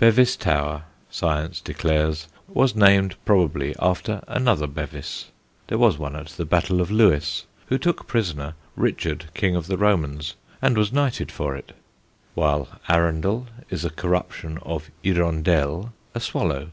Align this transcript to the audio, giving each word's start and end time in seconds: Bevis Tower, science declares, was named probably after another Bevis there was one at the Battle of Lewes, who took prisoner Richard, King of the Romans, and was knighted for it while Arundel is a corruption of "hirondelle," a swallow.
Bevis 0.00 0.34
Tower, 0.34 0.82
science 1.08 1.60
declares, 1.60 2.26
was 2.48 2.74
named 2.74 3.14
probably 3.24 3.72
after 3.78 4.20
another 4.26 4.66
Bevis 4.66 5.26
there 5.68 5.78
was 5.78 5.96
one 5.96 6.16
at 6.16 6.26
the 6.30 6.44
Battle 6.44 6.80
of 6.80 6.90
Lewes, 6.90 7.44
who 7.66 7.78
took 7.78 8.08
prisoner 8.08 8.54
Richard, 8.74 9.26
King 9.32 9.54
of 9.54 9.68
the 9.68 9.78
Romans, 9.78 10.34
and 10.60 10.76
was 10.76 10.92
knighted 10.92 11.30
for 11.30 11.54
it 11.54 11.70
while 12.34 12.66
Arundel 12.88 13.46
is 13.70 13.84
a 13.84 13.90
corruption 13.90 14.58
of 14.62 14.90
"hirondelle," 15.04 15.92
a 16.16 16.18
swallow. 16.18 16.72